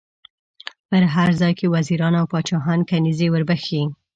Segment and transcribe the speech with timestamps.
[0.89, 3.83] په هر ځای کې وزیران او پاچاهان کنیزي ور بخښي.